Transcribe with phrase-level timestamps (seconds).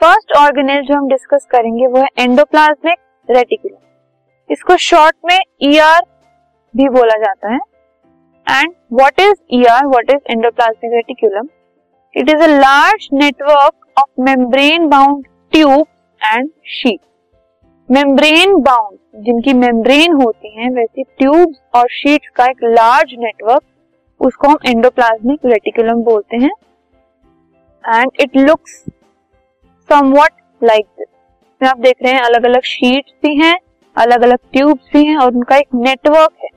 [0.00, 2.98] First organelle जो हम discuss करेंगे वो है एंडोप्लाज्मिक
[3.28, 3.76] रेटिकुलम।
[4.50, 6.06] इसको शॉर्ट में ईआर e
[6.74, 7.58] भी बोला जाता है।
[8.46, 11.48] And what is ER what is endoplasmic reticulum
[12.14, 15.86] it is a large network of membrane bound tube
[16.20, 17.00] and sheet
[17.88, 23.62] membrane bound जिनकी मेम्ब्रेन होती है, वैसी ट्यूब्स और शीट्स का एक लार्ज नेटवर्क
[24.20, 26.50] उसको हम एंडोप्लाज्मिक रेटिकुलम बोलते हैं।
[27.84, 28.84] And it looks
[29.88, 33.56] somewhat like this आप देख रहे हैं अलग अलग शीट्स भी हैं
[33.96, 36.48] अलग अलग ट्यूब्स भी हैं और उनका एक नेटवर्क है।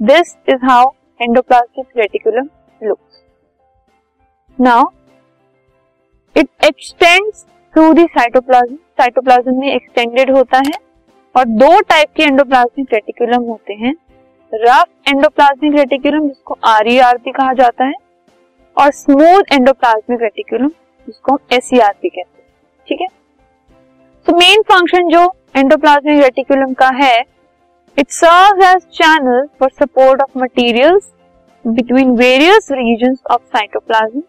[0.00, 2.48] This is how endoplasmic reticulum
[2.80, 3.22] looks
[4.58, 4.84] now
[6.36, 10.78] it extends through the cytoplasm cytoplasm में एक्सटेंडेड होता है
[11.34, 13.94] और दो टाइप के एंडोप्लाज्मिक रेटिकुलम होते हैं।
[14.52, 16.88] रफ एंडोप्लाज्मिक रेटिकुलम जिसको आर
[17.18, 17.94] भी कहा जाता है,
[18.76, 22.33] और स्मूथ एंडोप्लाज्मिक रेटिकुलम जिसको हम एस भी कहते हैं।
[22.88, 23.06] ठीक है?
[24.26, 25.24] तो मेन फ़ंक्शन जो
[25.56, 27.18] एंडोप्लाज्मिक रेटिकुलम का है
[27.96, 31.12] it serves as channel for support of materials
[31.64, 34.22] between various regions of cytoplasm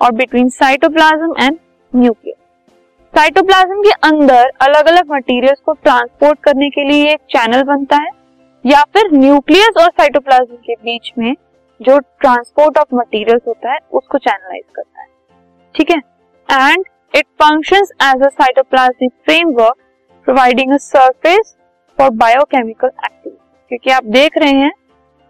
[0.00, 1.58] और between cytoplasm and
[1.92, 2.36] nucleus
[3.14, 8.08] cytoplasm के अंदर अलग अलग मटेरियल्स को ट्रांसपोर्ट करने के लिए एक चैनल बनता है,
[8.64, 11.34] या फिर न्यूक्लियस और साइटोप्लाज्म के बीच में
[11.80, 15.06] जो ट्रांसपोर्ट ऑफ़ मटेरियल्स होता है, उसको चैनलाइज करता है।
[15.74, 15.98] ठीक है?
[16.48, 16.84] And
[17.14, 19.76] it functions as a cytoplasmic framework
[20.26, 21.54] providing a surface
[21.98, 23.36] for biochemical activity
[23.70, 24.72] क्योंकि आप देख रहे हैं,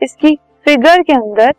[0.01, 0.35] इसकी
[0.67, 1.53] फिगर के अंदर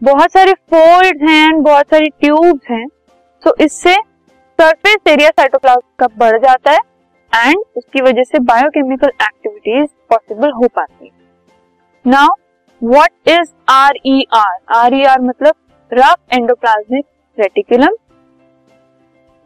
[0.00, 2.86] बहुत सारे फोल्ड हैं, बहुत सारी ट्यूब्स हैं
[3.44, 3.94] तो इससे
[4.58, 6.78] सरफेस एरिया साइटोप्लाज्म का बढ़ जाता है
[7.32, 11.10] एंड उसकी वजह से बायोकेमिकल एक्टिविटीज़ पॉसिबल हो पाती है।
[12.04, 12.34] Now
[12.82, 15.54] what is R E R R E R मतलब
[15.92, 17.04] rough endoplasmic
[17.38, 17.96] reticulum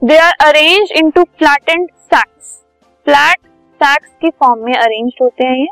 [0.05, 2.65] they are arrange into flattened sacs.
[3.05, 3.37] Flat,
[3.81, 5.67] sacs की फॉर्म में अरेंज होते हैं ये।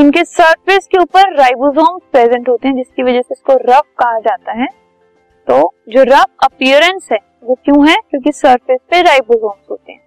[0.00, 4.52] इनके सरफेस के ऊपर राइबोसोम प्रेजेंट होते हैं, जिसकी वजह से इसको रफ कहा जाता
[4.52, 4.66] है।
[5.46, 7.96] तो जो रफ अपियरेंस है, वो क्यों है?
[8.10, 10.00] क्योंकि सरफेस पे राइबोसोम्स होते हैं।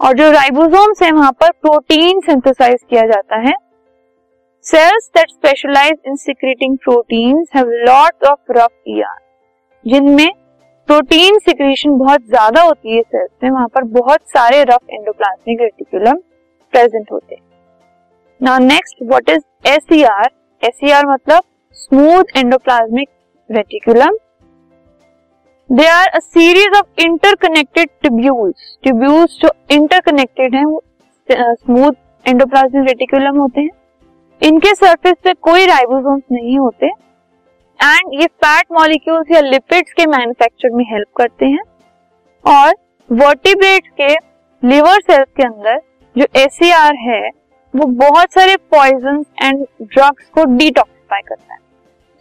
[0.00, 3.54] और जो राइबोसोम्स है, वहाँ पर प्रोटीन सिंथेसाइज किया जाता है।
[4.62, 9.18] Cells that specialise in secreting proteins have lots of rough ER
[9.86, 10.32] जिनमें
[10.88, 16.16] प्रोटीन सिक्रेशन बहुत ज़्यादा होती है सेल्स में, वहाँ पर बहुत सारे रफ एंडोप्लाज्मिक रेटिकुलम
[16.74, 17.42] प्रेजेंट होते हैं।
[18.40, 20.30] Now next what is SER
[20.62, 21.42] SER मतलब
[21.76, 23.08] smooth endoplasmic
[23.50, 24.16] reticulum
[25.70, 30.82] they are a series of interconnected tubules tubules जो इंटरकनेक्टेड हैं, वो
[31.28, 31.92] स्मूथ
[32.26, 33.70] एंडोप्लाज्मिक रेटिकुलम होते हैं।
[34.42, 36.90] इनके सरफेस पे कोई राइबोसोम्स नहीं होते।
[37.80, 41.62] एंड ये फैट मॉलिक्यूल्स या लिपिड्स के मैन्युफैक्चर में हेल्प करते हैं।
[42.44, 42.74] और
[43.10, 44.12] वर्टिब्रेट के
[44.62, 45.80] लिवर सेल्स के अंदर
[46.16, 47.28] जो एस है,
[47.74, 51.58] वो बहुत सारे पॉइजन एंड ड्रग्स को डिटॉक्सिफाई करता है।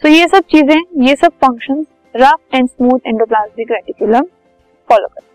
[0.01, 4.25] सो so ये सब चीज़ें, ये सब function rough and smooth endoplasmic reticulum
[4.89, 5.34] follow करते हैं।